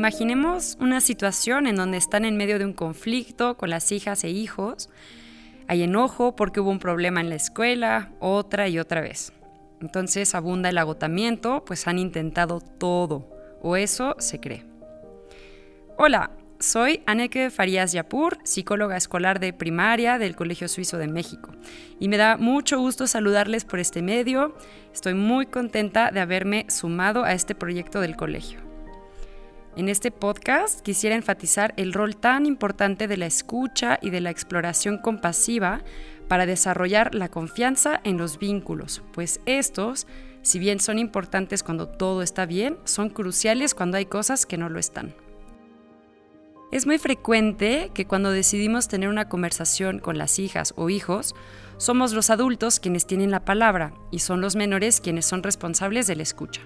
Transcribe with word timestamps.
Imaginemos 0.00 0.78
una 0.80 1.02
situación 1.02 1.66
en 1.66 1.76
donde 1.76 1.98
están 1.98 2.24
en 2.24 2.38
medio 2.38 2.58
de 2.58 2.64
un 2.64 2.72
conflicto 2.72 3.58
con 3.58 3.68
las 3.68 3.92
hijas 3.92 4.24
e 4.24 4.30
hijos. 4.30 4.88
Hay 5.68 5.82
enojo 5.82 6.34
porque 6.34 6.58
hubo 6.58 6.70
un 6.70 6.78
problema 6.78 7.20
en 7.20 7.28
la 7.28 7.34
escuela, 7.34 8.10
otra 8.18 8.66
y 8.68 8.78
otra 8.78 9.02
vez. 9.02 9.34
Entonces 9.82 10.34
abunda 10.34 10.70
el 10.70 10.78
agotamiento, 10.78 11.66
pues 11.66 11.86
han 11.86 11.98
intentado 11.98 12.62
todo, 12.62 13.28
o 13.60 13.76
eso 13.76 14.16
se 14.18 14.40
cree. 14.40 14.64
Hola, 15.98 16.30
soy 16.60 17.02
Anneke 17.04 17.50
Farías 17.50 17.92
Yapur, 17.92 18.38
psicóloga 18.42 18.96
escolar 18.96 19.38
de 19.38 19.52
primaria 19.52 20.18
del 20.18 20.34
Colegio 20.34 20.68
Suizo 20.68 20.96
de 20.96 21.08
México, 21.08 21.52
y 21.98 22.08
me 22.08 22.16
da 22.16 22.38
mucho 22.38 22.78
gusto 22.78 23.06
saludarles 23.06 23.66
por 23.66 23.80
este 23.80 24.00
medio. 24.00 24.56
Estoy 24.94 25.12
muy 25.12 25.44
contenta 25.44 26.10
de 26.10 26.20
haberme 26.20 26.64
sumado 26.70 27.22
a 27.22 27.34
este 27.34 27.54
proyecto 27.54 28.00
del 28.00 28.16
colegio. 28.16 28.69
En 29.76 29.88
este 29.88 30.10
podcast 30.10 30.80
quisiera 30.80 31.14
enfatizar 31.14 31.74
el 31.76 31.92
rol 31.92 32.16
tan 32.16 32.44
importante 32.44 33.06
de 33.06 33.16
la 33.16 33.26
escucha 33.26 33.98
y 34.02 34.10
de 34.10 34.20
la 34.20 34.30
exploración 34.30 34.98
compasiva 34.98 35.82
para 36.28 36.44
desarrollar 36.44 37.14
la 37.14 37.28
confianza 37.28 38.00
en 38.02 38.18
los 38.18 38.38
vínculos, 38.38 39.02
pues 39.12 39.40
estos, 39.46 40.08
si 40.42 40.58
bien 40.58 40.80
son 40.80 40.98
importantes 40.98 41.62
cuando 41.62 41.86
todo 41.88 42.22
está 42.22 42.46
bien, 42.46 42.78
son 42.84 43.10
cruciales 43.10 43.74
cuando 43.74 43.96
hay 43.96 44.06
cosas 44.06 44.44
que 44.44 44.58
no 44.58 44.68
lo 44.68 44.80
están. 44.80 45.14
Es 46.72 46.86
muy 46.86 46.98
frecuente 46.98 47.90
que 47.94 48.06
cuando 48.06 48.30
decidimos 48.30 48.88
tener 48.88 49.08
una 49.08 49.28
conversación 49.28 49.98
con 49.98 50.18
las 50.18 50.38
hijas 50.38 50.72
o 50.76 50.88
hijos, 50.88 51.34
somos 51.78 52.12
los 52.12 52.30
adultos 52.30 52.78
quienes 52.80 53.06
tienen 53.06 53.30
la 53.30 53.44
palabra 53.44 53.92
y 54.10 54.20
son 54.20 54.40
los 54.40 54.54
menores 54.54 55.00
quienes 55.00 55.26
son 55.26 55.42
responsables 55.42 56.06
de 56.06 56.16
la 56.16 56.22
escucha. 56.22 56.60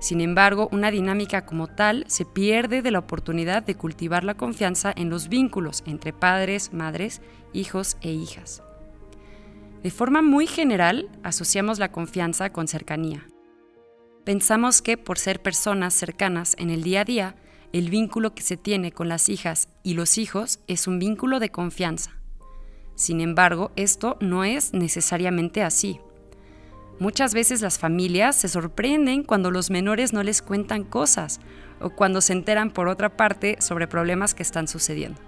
Sin 0.00 0.22
embargo, 0.22 0.68
una 0.72 0.90
dinámica 0.90 1.44
como 1.44 1.66
tal 1.66 2.04
se 2.08 2.24
pierde 2.24 2.80
de 2.80 2.90
la 2.90 2.98
oportunidad 3.00 3.62
de 3.62 3.74
cultivar 3.74 4.24
la 4.24 4.34
confianza 4.34 4.92
en 4.96 5.10
los 5.10 5.28
vínculos 5.28 5.82
entre 5.86 6.14
padres, 6.14 6.72
madres, 6.72 7.20
hijos 7.52 7.98
e 8.00 8.10
hijas. 8.10 8.62
De 9.82 9.90
forma 9.90 10.22
muy 10.22 10.46
general, 10.46 11.10
asociamos 11.22 11.78
la 11.78 11.92
confianza 11.92 12.50
con 12.50 12.66
cercanía. 12.66 13.26
Pensamos 14.24 14.80
que 14.80 14.96
por 14.96 15.18
ser 15.18 15.42
personas 15.42 15.92
cercanas 15.92 16.54
en 16.58 16.70
el 16.70 16.82
día 16.82 17.02
a 17.02 17.04
día, 17.04 17.36
el 17.72 17.90
vínculo 17.90 18.34
que 18.34 18.42
se 18.42 18.56
tiene 18.56 18.92
con 18.92 19.08
las 19.08 19.28
hijas 19.28 19.68
y 19.82 19.94
los 19.94 20.16
hijos 20.16 20.60
es 20.66 20.86
un 20.86 20.98
vínculo 20.98 21.40
de 21.40 21.50
confianza. 21.50 22.16
Sin 22.94 23.20
embargo, 23.20 23.70
esto 23.76 24.16
no 24.20 24.44
es 24.44 24.72
necesariamente 24.72 25.62
así. 25.62 26.00
Muchas 27.00 27.32
veces 27.32 27.62
las 27.62 27.78
familias 27.78 28.36
se 28.36 28.46
sorprenden 28.46 29.22
cuando 29.22 29.50
los 29.50 29.70
menores 29.70 30.12
no 30.12 30.22
les 30.22 30.42
cuentan 30.42 30.84
cosas 30.84 31.40
o 31.80 31.88
cuando 31.88 32.20
se 32.20 32.34
enteran 32.34 32.70
por 32.70 32.88
otra 32.88 33.08
parte 33.08 33.56
sobre 33.58 33.88
problemas 33.88 34.34
que 34.34 34.42
están 34.42 34.68
sucediendo. 34.68 35.18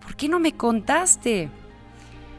¿Por 0.00 0.16
qué 0.16 0.30
no 0.30 0.40
me 0.40 0.52
contaste? 0.52 1.50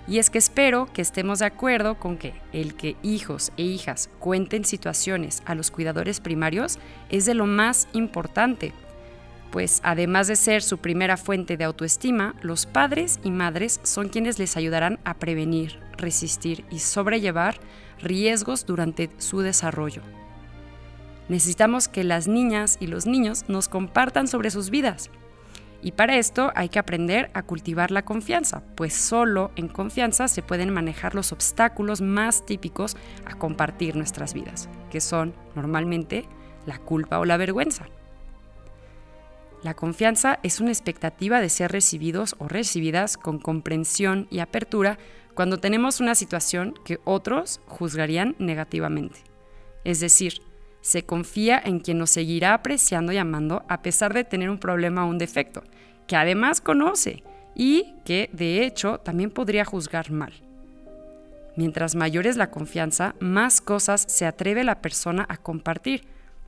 Y 0.07 0.18
es 0.18 0.31
que 0.31 0.40
espero 0.40 0.91
que 0.91 1.03
estemos 1.03 1.40
de 1.40 1.46
acuerdo 1.46 2.00
con 2.00 2.18
que 2.18 2.34
el 2.53 2.74
que 2.74 2.96
hijos 3.03 3.52
e 3.56 3.62
hijas 3.62 4.09
cuenten 4.18 4.66
situaciones 4.66 5.44
a 5.46 5.53
los 5.53 5.69
cuidadores 5.69 6.19
primarios 6.19 6.80
es 7.12 7.25
de 7.25 7.36
lo 7.36 7.46
más 7.46 7.88
importante, 7.94 8.74
pues 9.53 9.81
además 9.84 10.28
de 10.28 10.36
ser 10.36 10.64
su 10.64 10.80
primera 10.80 11.16
fuente 11.16 11.58
de 11.58 11.64
autoestima, 11.64 12.34
los 12.41 12.66
padres 12.66 13.19
y 13.24 13.30
madres 13.30 13.80
son 13.84 14.09
quienes 14.09 14.40
les 14.40 14.58
ayudarán 14.58 15.00
a 15.06 15.14
prevenir, 15.14 15.80
resistir 15.96 16.66
y 16.72 16.80
sobrellevar 16.80 17.59
riesgos 18.02 18.66
durante 18.66 19.12
su 19.19 19.42
desarrollo. 19.42 20.02
Necesitamos 21.30 21.88
que 21.88 22.03
las 22.03 22.28
niñas 22.28 22.78
y 22.80 22.88
los 22.88 23.06
niños 23.06 23.46
nos 23.47 23.69
compartan 23.69 24.28
sobre 24.28 24.50
sus 24.50 24.72
vidas. 24.72 25.12
Y 25.84 25.92
para 25.92 26.18
esto 26.18 26.52
hay 26.56 26.69
que 26.69 26.80
aprender 26.80 27.30
a 27.36 27.44
cultivar 27.44 27.92
la 27.92 28.06
confianza, 28.06 28.63
pues 28.74 28.96
solo 28.96 29.52
en 29.56 29.68
confianza 29.68 30.30
se 30.30 30.42
pueden 30.42 30.74
manejar 30.74 31.13
los 31.13 31.31
obstáculos 31.31 32.02
más 32.02 32.44
típicos 32.44 32.97
a 33.28 33.36
compartir 33.36 33.96
nuestras 33.97 34.34
vidas, 34.34 34.68
que 34.90 35.00
son 35.00 35.36
normalmente 35.53 36.25
la 36.66 36.80
culpa 36.80 37.19
o 37.19 37.25
la 37.25 37.38
vergüenza. 37.38 37.86
La 39.63 39.74
confianza 39.75 40.40
es 40.44 40.59
una 40.59 40.72
expectativa 40.72 41.40
de 41.40 41.47
ser 41.47 41.72
recibidos 41.72 42.35
o 42.38 42.50
recibidas 42.50 43.16
con 43.16 43.40
comprensión 43.40 44.28
y 44.29 44.40
apertura 44.40 44.97
cuando 45.35 45.57
tenemos 45.57 46.01
una 46.01 46.16
situación 46.16 46.74
que 46.84 47.00
otros 47.06 47.62
juzgarían 47.66 48.35
negativamente. 48.40 49.22
Es 49.85 50.01
decir, 50.01 50.41
se 50.81 51.06
confía 51.06 51.62
en 51.63 51.79
quien 51.79 51.97
nos 51.97 52.09
seguirá 52.09 52.53
apreciando 52.53 53.13
y 53.13 53.18
amando 53.18 53.63
a 53.69 53.81
pesar 53.81 54.13
de 54.13 54.25
tener 54.25 54.50
un 54.50 54.59
problema 54.59 55.06
o 55.06 55.09
un 55.09 55.18
defecto, 55.18 55.63
que 56.07 56.18
además 56.18 56.59
conoce 56.59 57.24
y 57.56 57.95
que, 58.03 58.30
de 58.34 58.66
hecho, 58.66 58.97
también 58.97 59.31
podría 59.31 59.63
juzgar 59.63 60.12
mal. 60.12 60.34
Mientras 61.56 61.95
mayor 61.95 62.28
es 62.28 62.35
la 62.35 62.51
confianza, 62.51 63.16
más 63.22 63.62
cosas 63.62 64.03
se 64.09 64.25
atreve 64.25 64.66
la 64.66 64.81
persona 64.81 65.25
a 65.30 65.38
compartir, 65.38 66.03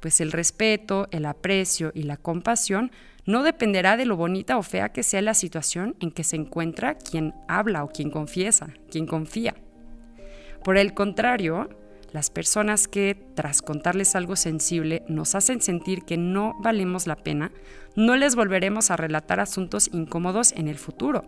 pues 0.05 0.21
el 0.21 0.31
respeto, 0.31 1.07
el 1.09 1.25
aprecio 1.25 1.91
y 1.95 2.03
la 2.03 2.15
compasión 2.15 2.91
no 3.25 3.41
dependerá 3.41 3.97
de 3.97 4.05
lo 4.05 4.15
bonita 4.15 4.55
o 4.59 4.61
fea 4.61 4.89
que 4.89 5.01
sea 5.01 5.19
la 5.23 5.33
situación 5.33 5.95
en 5.99 6.11
que 6.11 6.23
se 6.23 6.35
encuentra 6.35 6.93
quien 6.95 7.33
habla 7.47 7.83
o 7.83 7.89
quien 7.89 8.11
confiesa, 8.11 8.67
quien 8.91 9.07
confía. 9.07 9.55
Por 10.63 10.77
el 10.77 10.93
contrario, 10.93 11.69
las 12.11 12.29
personas 12.29 12.87
que, 12.87 13.17
tras 13.33 13.63
contarles 13.63 14.15
algo 14.15 14.35
sensible, 14.35 15.01
nos 15.07 15.33
hacen 15.33 15.59
sentir 15.59 16.03
que 16.03 16.17
no 16.17 16.53
valemos 16.61 17.07
la 17.07 17.15
pena, 17.15 17.51
no 17.95 18.15
les 18.15 18.35
volveremos 18.35 18.91
a 18.91 18.97
relatar 18.97 19.39
asuntos 19.39 19.89
incómodos 19.91 20.51
en 20.51 20.67
el 20.67 20.77
futuro 20.77 21.23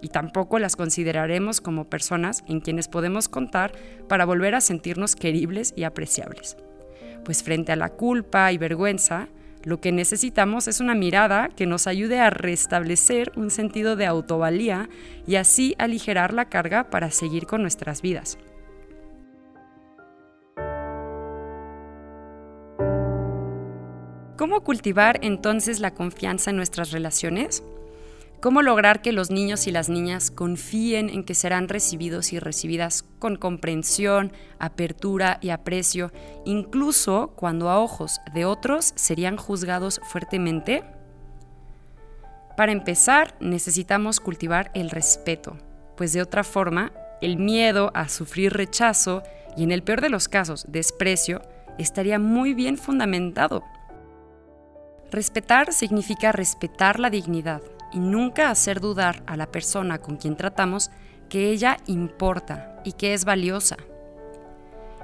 y 0.00 0.08
tampoco 0.08 0.58
las 0.58 0.74
consideraremos 0.74 1.60
como 1.60 1.90
personas 1.90 2.44
en 2.48 2.60
quienes 2.60 2.88
podemos 2.88 3.28
contar 3.28 3.74
para 4.08 4.24
volver 4.24 4.54
a 4.54 4.62
sentirnos 4.62 5.16
queribles 5.16 5.74
y 5.76 5.82
apreciables 5.82 6.56
pues 7.24 7.42
frente 7.42 7.72
a 7.72 7.76
la 7.76 7.90
culpa 7.90 8.52
y 8.52 8.58
vergüenza, 8.58 9.28
lo 9.64 9.80
que 9.80 9.92
necesitamos 9.92 10.66
es 10.66 10.80
una 10.80 10.94
mirada 10.94 11.48
que 11.48 11.66
nos 11.66 11.86
ayude 11.86 12.18
a 12.18 12.30
restablecer 12.30 13.32
un 13.36 13.50
sentido 13.50 13.94
de 13.94 14.06
autovalía 14.06 14.88
y 15.26 15.36
así 15.36 15.74
aligerar 15.78 16.34
la 16.34 16.46
carga 16.46 16.90
para 16.90 17.10
seguir 17.10 17.46
con 17.46 17.62
nuestras 17.62 18.02
vidas. 18.02 18.38
¿Cómo 24.36 24.64
cultivar 24.64 25.20
entonces 25.22 25.78
la 25.78 25.94
confianza 25.94 26.50
en 26.50 26.56
nuestras 26.56 26.90
relaciones? 26.90 27.62
¿Cómo 28.42 28.62
lograr 28.62 29.02
que 29.02 29.12
los 29.12 29.30
niños 29.30 29.68
y 29.68 29.70
las 29.70 29.88
niñas 29.88 30.32
confíen 30.32 31.10
en 31.10 31.22
que 31.22 31.32
serán 31.32 31.68
recibidos 31.68 32.32
y 32.32 32.40
recibidas 32.40 33.04
con 33.20 33.36
comprensión, 33.36 34.32
apertura 34.58 35.38
y 35.40 35.50
aprecio, 35.50 36.10
incluso 36.44 37.34
cuando 37.36 37.70
a 37.70 37.78
ojos 37.78 38.20
de 38.34 38.44
otros 38.44 38.94
serían 38.96 39.36
juzgados 39.36 40.00
fuertemente? 40.10 40.82
Para 42.56 42.72
empezar, 42.72 43.36
necesitamos 43.38 44.18
cultivar 44.18 44.72
el 44.74 44.90
respeto, 44.90 45.56
pues 45.96 46.12
de 46.12 46.20
otra 46.20 46.42
forma, 46.42 46.90
el 47.20 47.36
miedo 47.36 47.92
a 47.94 48.08
sufrir 48.08 48.52
rechazo 48.52 49.22
y 49.56 49.62
en 49.62 49.70
el 49.70 49.84
peor 49.84 50.00
de 50.00 50.10
los 50.10 50.26
casos, 50.26 50.66
desprecio, 50.66 51.42
estaría 51.78 52.18
muy 52.18 52.54
bien 52.54 52.76
fundamentado. 52.76 53.62
Respetar 55.12 55.72
significa 55.72 56.32
respetar 56.32 56.98
la 56.98 57.08
dignidad, 57.08 57.62
y 57.92 57.98
nunca 57.98 58.50
hacer 58.50 58.80
dudar 58.80 59.22
a 59.26 59.36
la 59.36 59.46
persona 59.46 59.98
con 59.98 60.16
quien 60.16 60.36
tratamos 60.36 60.90
que 61.28 61.50
ella 61.50 61.76
importa 61.86 62.80
y 62.84 62.92
que 62.92 63.14
es 63.14 63.24
valiosa. 63.24 63.76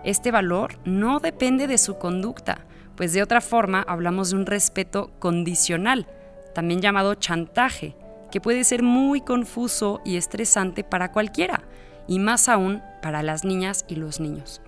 Este 0.05 0.31
valor 0.31 0.79
no 0.85 1.21
depende 1.21 1.67
de 1.67 1.79
su 1.79 1.99
conducta, 1.99 2.67
pues 2.97 3.13
de 3.13 3.23
otra 3.23 3.41
forma 3.41 3.83
hablamos 3.83 4.31
de 4.31 4.37
un 4.37 4.47
respeto 4.47 5.11
condicional, 5.19 6.07
también 6.55 6.81
llamado 6.81 7.15
chantaje, 7.15 7.97
que 8.31 8.41
puede 8.41 8.65
ser 8.65 8.83
muy 8.83 9.21
confuso 9.21 10.01
y 10.05 10.17
estresante 10.17 10.85
para 10.85 11.13
cualquiera, 11.13 11.63
y 12.07 12.19
más 12.19 12.49
aún 12.49 12.83
para 13.03 13.23
las 13.23 13.45
niñas 13.45 13.85
y 13.89 13.97
los 13.97 14.21
niños. 14.21 14.61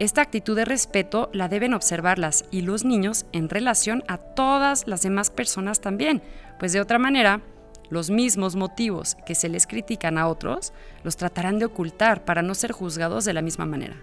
Esta 0.00 0.22
actitud 0.22 0.56
de 0.56 0.64
respeto 0.64 1.30
la 1.32 1.48
deben 1.48 1.72
observar 1.72 2.18
las 2.18 2.44
y 2.50 2.62
los 2.62 2.84
niños 2.84 3.26
en 3.32 3.48
relación 3.48 4.02
a 4.08 4.18
todas 4.18 4.88
las 4.88 5.02
demás 5.02 5.30
personas 5.30 5.80
también, 5.80 6.20
pues 6.58 6.72
de 6.72 6.80
otra 6.80 6.98
manera, 6.98 7.42
los 7.90 8.10
mismos 8.10 8.56
motivos 8.56 9.14
que 9.26 9.36
se 9.36 9.48
les 9.48 9.68
critican 9.68 10.18
a 10.18 10.26
otros, 10.26 10.72
los 11.04 11.16
tratarán 11.16 11.60
de 11.60 11.66
ocultar 11.66 12.24
para 12.24 12.42
no 12.42 12.54
ser 12.54 12.72
juzgados 12.72 13.24
de 13.24 13.34
la 13.34 13.42
misma 13.42 13.66
manera. 13.66 13.94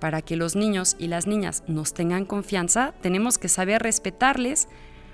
Para 0.00 0.20
que 0.20 0.36
los 0.36 0.54
niños 0.54 0.96
y 0.98 1.06
las 1.06 1.26
niñas 1.26 1.62
nos 1.66 1.94
tengan 1.94 2.26
confianza, 2.26 2.92
tenemos 3.00 3.38
que 3.38 3.48
saber 3.48 3.82
respetarles 3.82 4.68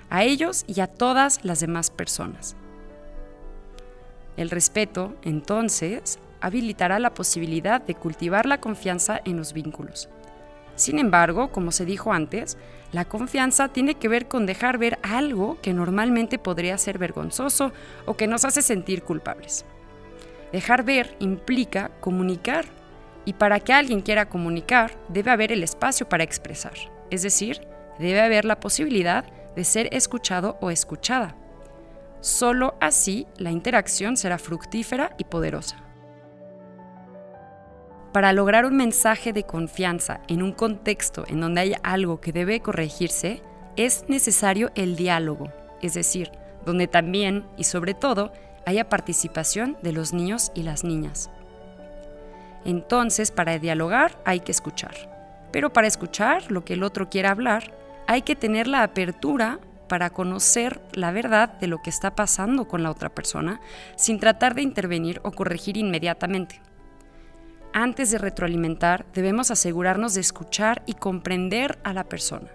a 0.09 0.23
ellos 0.23 0.65
y 0.67 0.81
a 0.81 0.87
todas 0.87 1.45
las 1.45 1.61
demás 1.61 1.91
personas. 1.91 2.57
El 4.35 4.49
respeto, 4.49 5.15
entonces, 5.21 6.19
habilitará 6.41 6.99
la 6.99 7.13
posibilidad 7.13 7.81
de 7.81 7.95
cultivar 7.95 8.45
la 8.45 8.59
confianza 8.59 9.21
en 9.23 9.37
los 9.37 9.53
vínculos. 9.53 10.09
Sin 10.75 10.99
embargo, 10.99 11.51
como 11.51 11.71
se 11.71 11.85
dijo 11.85 12.11
antes, 12.11 12.57
la 12.91 13.05
confianza 13.05 13.69
tiene 13.69 13.95
que 13.95 14.07
ver 14.07 14.27
con 14.27 14.45
dejar 14.45 14.77
ver 14.77 14.99
algo 15.03 15.57
que 15.61 15.73
normalmente 15.73 16.39
podría 16.39 16.77
ser 16.77 16.97
vergonzoso 16.97 17.71
o 18.05 18.17
que 18.17 18.27
nos 18.27 18.45
hace 18.45 18.61
sentir 18.61 19.03
culpables. 19.03 19.65
Dejar 20.51 20.83
ver 20.83 21.15
implica 21.19 21.91
comunicar 22.01 22.65
y 23.23 23.33
para 23.33 23.59
que 23.59 23.73
alguien 23.73 24.01
quiera 24.01 24.27
comunicar 24.27 24.91
debe 25.07 25.31
haber 25.31 25.51
el 25.51 25.63
espacio 25.63 26.09
para 26.09 26.23
expresar, 26.23 26.73
es 27.09 27.21
decir, 27.21 27.61
debe 27.99 28.21
haber 28.21 28.45
la 28.45 28.59
posibilidad 28.59 29.25
de 29.55 29.63
ser 29.63 29.87
escuchado 29.93 30.57
o 30.61 30.71
escuchada. 30.71 31.35
Solo 32.19 32.75
así 32.79 33.27
la 33.37 33.51
interacción 33.51 34.17
será 34.17 34.37
fructífera 34.37 35.15
y 35.17 35.25
poderosa. 35.25 35.90
Para 38.11 38.33
lograr 38.33 38.65
un 38.65 38.75
mensaje 38.75 39.31
de 39.31 39.43
confianza 39.43 40.19
en 40.27 40.43
un 40.43 40.51
contexto 40.51 41.23
en 41.27 41.39
donde 41.39 41.61
haya 41.61 41.79
algo 41.81 42.19
que 42.19 42.33
debe 42.33 42.59
corregirse, 42.59 43.41
es 43.77 44.03
necesario 44.09 44.69
el 44.75 44.97
diálogo, 44.97 45.49
es 45.81 45.93
decir, 45.93 46.29
donde 46.65 46.87
también 46.87 47.45
y 47.57 47.63
sobre 47.63 47.93
todo 47.93 48.33
haya 48.65 48.89
participación 48.89 49.77
de 49.81 49.93
los 49.93 50.11
niños 50.11 50.51
y 50.53 50.63
las 50.63 50.83
niñas. 50.83 51.29
Entonces, 52.65 53.31
para 53.31 53.57
dialogar 53.59 54.21
hay 54.25 54.41
que 54.41 54.51
escuchar. 54.51 54.93
Pero 55.53 55.71
para 55.71 55.87
escuchar 55.87 56.51
lo 56.51 56.65
que 56.65 56.73
el 56.73 56.83
otro 56.83 57.09
quiera 57.09 57.31
hablar, 57.31 57.73
hay 58.07 58.23
que 58.23 58.35
tener 58.35 58.67
la 58.67 58.83
apertura 58.83 59.59
para 59.87 60.09
conocer 60.09 60.81
la 60.93 61.11
verdad 61.11 61.49
de 61.59 61.67
lo 61.67 61.81
que 61.81 61.89
está 61.89 62.15
pasando 62.15 62.67
con 62.67 62.83
la 62.83 62.91
otra 62.91 63.09
persona 63.09 63.61
sin 63.95 64.19
tratar 64.19 64.53
de 64.53 64.61
intervenir 64.61 65.21
o 65.23 65.31
corregir 65.31 65.77
inmediatamente. 65.77 66.61
Antes 67.73 68.11
de 68.11 68.17
retroalimentar, 68.17 69.05
debemos 69.13 69.49
asegurarnos 69.49 70.13
de 70.13 70.19
escuchar 70.19 70.83
y 70.85 70.93
comprender 70.93 71.79
a 71.85 71.93
la 71.93 72.03
persona. 72.03 72.49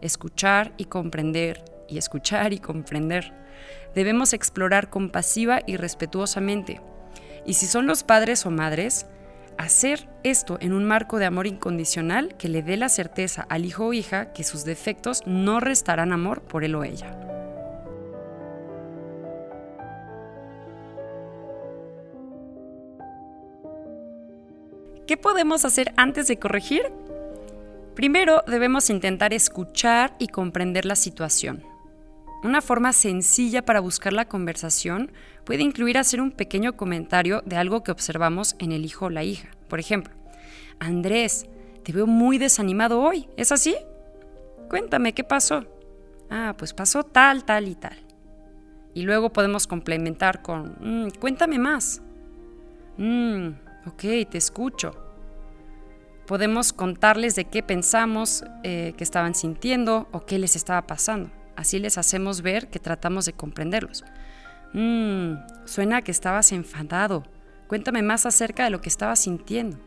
Escuchar 0.00 0.72
y 0.76 0.84
comprender, 0.84 1.64
y 1.88 1.98
escuchar 1.98 2.52
y 2.52 2.58
comprender. 2.58 3.32
Debemos 3.96 4.32
explorar 4.32 4.88
compasiva 4.88 5.60
y 5.66 5.76
respetuosamente. 5.76 6.80
Y 7.44 7.54
si 7.54 7.66
son 7.66 7.88
los 7.88 8.04
padres 8.04 8.46
o 8.46 8.52
madres, 8.52 9.06
hacer 9.58 10.08
esto 10.22 10.58
en 10.60 10.72
un 10.72 10.84
marco 10.84 11.18
de 11.18 11.26
amor 11.26 11.48
incondicional 11.48 12.36
que 12.36 12.48
le 12.48 12.62
dé 12.62 12.76
la 12.76 12.88
certeza 12.88 13.44
al 13.48 13.64
hijo 13.64 13.86
o 13.86 13.92
hija 13.92 14.32
que 14.32 14.44
sus 14.44 14.64
defectos 14.64 15.22
no 15.26 15.58
restarán 15.58 16.12
amor 16.12 16.42
por 16.42 16.62
él 16.62 16.76
o 16.76 16.84
ella. 16.84 17.31
¿Qué 25.06 25.16
podemos 25.16 25.64
hacer 25.64 25.92
antes 25.96 26.28
de 26.28 26.38
corregir? 26.38 26.82
Primero 27.94 28.42
debemos 28.46 28.88
intentar 28.88 29.34
escuchar 29.34 30.14
y 30.18 30.28
comprender 30.28 30.84
la 30.84 30.96
situación. 30.96 31.64
Una 32.44 32.60
forma 32.60 32.92
sencilla 32.92 33.64
para 33.64 33.80
buscar 33.80 34.12
la 34.12 34.28
conversación 34.28 35.12
puede 35.44 35.62
incluir 35.62 35.98
hacer 35.98 36.20
un 36.20 36.30
pequeño 36.30 36.76
comentario 36.76 37.42
de 37.44 37.56
algo 37.56 37.82
que 37.82 37.92
observamos 37.92 38.54
en 38.58 38.72
el 38.72 38.84
hijo 38.84 39.06
o 39.06 39.10
la 39.10 39.24
hija. 39.24 39.48
Por 39.68 39.80
ejemplo, 39.80 40.14
Andrés, 40.78 41.46
te 41.82 41.92
veo 41.92 42.06
muy 42.06 42.38
desanimado 42.38 43.00
hoy, 43.00 43.28
¿es 43.36 43.52
así? 43.52 43.76
Cuéntame, 44.68 45.12
¿qué 45.12 45.24
pasó? 45.24 45.64
Ah, 46.30 46.54
pues 46.56 46.72
pasó 46.72 47.02
tal, 47.02 47.44
tal 47.44 47.68
y 47.68 47.74
tal. 47.74 47.96
Y 48.94 49.02
luego 49.02 49.32
podemos 49.32 49.66
complementar 49.66 50.42
con, 50.42 50.76
mm, 50.80 51.10
cuéntame 51.20 51.58
más. 51.58 52.00
Mmm, 52.96 53.50
Ok, 53.86 54.02
te 54.30 54.38
escucho. 54.38 54.92
Podemos 56.26 56.72
contarles 56.72 57.34
de 57.34 57.46
qué 57.46 57.62
pensamos 57.62 58.44
eh, 58.62 58.94
que 58.96 59.04
estaban 59.04 59.34
sintiendo 59.34 60.08
o 60.12 60.24
qué 60.24 60.38
les 60.38 60.54
estaba 60.54 60.86
pasando. 60.86 61.30
Así 61.56 61.78
les 61.78 61.98
hacemos 61.98 62.42
ver 62.42 62.68
que 62.68 62.78
tratamos 62.78 63.26
de 63.26 63.32
comprenderlos. 63.32 64.04
Mmm, 64.72 65.34
suena 65.64 66.02
que 66.02 66.12
estabas 66.12 66.52
enfadado. 66.52 67.24
Cuéntame 67.66 68.02
más 68.02 68.24
acerca 68.24 68.64
de 68.64 68.70
lo 68.70 68.80
que 68.80 68.88
estabas 68.88 69.20
sintiendo. 69.20 69.78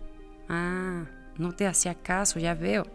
Ah, 0.50 1.06
no 1.38 1.54
te 1.54 1.68
hacía 1.68 1.96
caso, 1.96 2.40
ya 2.40 2.54
veo. 2.54 2.86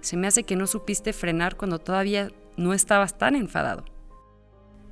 Se 0.00 0.16
me 0.16 0.26
hace 0.26 0.44
que 0.44 0.56
no 0.56 0.66
supiste 0.66 1.12
frenar 1.12 1.56
cuando 1.56 1.78
todavía 1.78 2.28
no 2.56 2.74
estabas 2.74 3.18
tan 3.18 3.36
enfadado. 3.36 3.84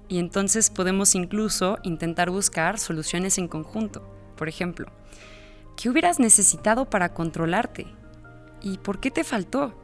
Y 0.09 0.19
entonces 0.19 0.71
podemos 0.71 1.15
incluso 1.15 1.79
intentar 1.83 2.31
buscar 2.31 2.79
soluciones 2.79 3.39
en 3.39 3.47
conjunto. 3.47 4.03
Por 4.37 4.49
ejemplo, 4.49 4.87
¿Qué 5.77 5.89
hubieras 5.89 6.19
necesitado 6.19 6.89
para 6.89 7.15
controlarte? 7.15 7.87
¿Y 8.63 8.79
por 8.79 9.01
qué 9.01 9.11
te 9.11 9.25
faltó? 9.25 9.75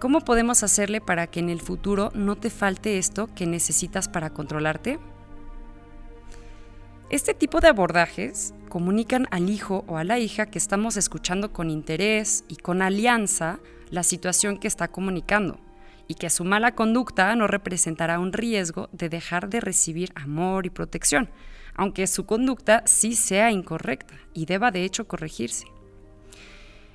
¿Cómo 0.00 0.20
podemos 0.20 0.62
hacerle 0.62 1.00
para 1.00 1.26
que 1.26 1.40
en 1.40 1.50
el 1.50 1.60
futuro 1.60 2.10
no 2.14 2.36
te 2.36 2.48
falte 2.48 2.98
esto 2.98 3.28
que 3.34 3.46
necesitas 3.46 4.08
para 4.08 4.30
controlarte? 4.30 4.98
Este 7.10 7.34
tipo 7.34 7.60
de 7.60 7.68
abordajes 7.68 8.54
comunican 8.68 9.26
al 9.32 9.50
hijo 9.50 9.84
o 9.88 9.98
a 9.98 10.04
la 10.04 10.18
hija 10.20 10.46
que 10.46 10.58
estamos 10.58 10.96
escuchando 10.96 11.52
con 11.52 11.68
interés 11.68 12.44
y 12.48 12.56
con 12.56 12.82
alianza 12.82 13.58
la 13.90 14.04
situación 14.04 14.58
que 14.58 14.68
está 14.68 14.88
comunicando 14.88 15.58
y 16.06 16.14
que 16.14 16.30
su 16.30 16.44
mala 16.44 16.74
conducta 16.74 17.34
no 17.36 17.46
representará 17.46 18.18
un 18.20 18.32
riesgo 18.32 18.88
de 18.92 19.08
dejar 19.08 19.48
de 19.48 19.60
recibir 19.60 20.12
amor 20.14 20.66
y 20.66 20.70
protección, 20.70 21.28
aunque 21.74 22.06
su 22.06 22.26
conducta 22.26 22.82
sí 22.86 23.14
sea 23.14 23.50
incorrecta 23.50 24.14
y 24.34 24.46
deba 24.46 24.70
de 24.70 24.84
hecho 24.84 25.06
corregirse. 25.06 25.66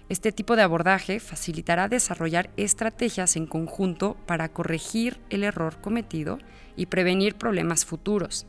Este 0.07 0.31
tipo 0.31 0.55
de 0.55 0.61
abordaje 0.61 1.19
facilitará 1.19 1.87
desarrollar 1.87 2.51
estrategias 2.57 3.35
en 3.35 3.47
conjunto 3.47 4.15
para 4.27 4.49
corregir 4.49 5.19
el 5.31 5.43
error 5.43 5.81
cometido 5.81 6.37
y 6.75 6.85
prevenir 6.85 7.35
problemas 7.35 7.85
futuros. 7.85 8.45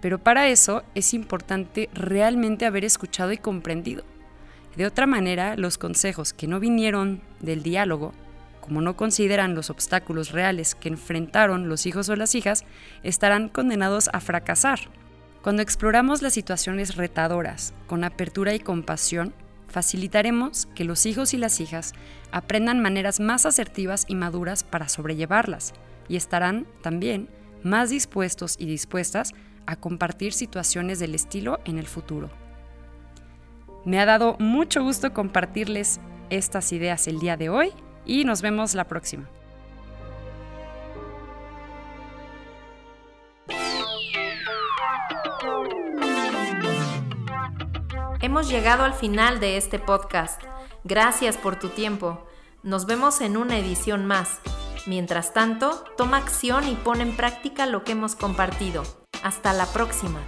Pero 0.00 0.18
para 0.18 0.48
eso 0.48 0.84
es 0.94 1.12
importante 1.12 1.90
realmente 1.92 2.64
haber 2.64 2.84
escuchado 2.84 3.32
y 3.32 3.36
comprendido. 3.36 4.04
De 4.76 4.86
otra 4.86 5.06
manera, 5.06 5.56
los 5.56 5.76
consejos 5.76 6.32
que 6.32 6.46
no 6.46 6.58
vinieron 6.58 7.20
del 7.40 7.62
diálogo, 7.62 8.14
como 8.60 8.80
no 8.80 8.96
consideran 8.96 9.54
los 9.54 9.70
obstáculos 9.70 10.32
reales 10.32 10.74
que 10.74 10.88
enfrentaron 10.88 11.68
los 11.68 11.84
hijos 11.84 12.08
o 12.08 12.16
las 12.16 12.34
hijas, 12.34 12.64
estarán 13.02 13.48
condenados 13.50 14.08
a 14.12 14.20
fracasar 14.20 14.80
cuando 15.48 15.62
exploramos 15.62 16.20
las 16.20 16.34
situaciones 16.34 16.96
retadoras 16.96 17.72
con 17.86 18.04
apertura 18.04 18.52
y 18.52 18.60
compasión, 18.60 19.32
facilitaremos 19.66 20.68
que 20.74 20.84
los 20.84 21.06
hijos 21.06 21.32
y 21.32 21.38
las 21.38 21.60
hijas 21.60 21.94
aprendan 22.32 22.82
maneras 22.82 23.18
más 23.18 23.46
asertivas 23.46 24.04
y 24.08 24.14
maduras 24.14 24.62
para 24.62 24.90
sobrellevarlas 24.90 25.72
y 26.06 26.16
estarán 26.16 26.66
también 26.82 27.30
más 27.62 27.88
dispuestos 27.88 28.56
y 28.58 28.66
dispuestas 28.66 29.32
a 29.64 29.76
compartir 29.76 30.34
situaciones 30.34 30.98
del 30.98 31.14
estilo 31.14 31.60
en 31.64 31.78
el 31.78 31.86
futuro. 31.86 32.28
Me 33.86 34.00
ha 34.00 34.04
dado 34.04 34.36
mucho 34.38 34.82
gusto 34.82 35.14
compartirles 35.14 35.98
estas 36.28 36.74
ideas 36.74 37.08
el 37.08 37.20
día 37.20 37.38
de 37.38 37.48
hoy 37.48 37.72
y 38.04 38.24
nos 38.24 38.42
vemos 38.42 38.74
la 38.74 38.84
próxima. 38.84 39.30
Hemos 48.38 48.50
llegado 48.52 48.84
al 48.84 48.94
final 48.94 49.40
de 49.40 49.56
este 49.56 49.80
podcast. 49.80 50.40
Gracias 50.84 51.36
por 51.36 51.58
tu 51.58 51.70
tiempo. 51.70 52.24
Nos 52.62 52.86
vemos 52.86 53.20
en 53.20 53.36
una 53.36 53.58
edición 53.58 54.06
más. 54.06 54.38
Mientras 54.86 55.34
tanto, 55.34 55.82
toma 55.96 56.18
acción 56.18 56.68
y 56.68 56.76
pon 56.76 57.00
en 57.00 57.16
práctica 57.16 57.66
lo 57.66 57.82
que 57.82 57.90
hemos 57.92 58.14
compartido. 58.14 58.84
Hasta 59.24 59.52
la 59.52 59.66
próxima. 59.66 60.20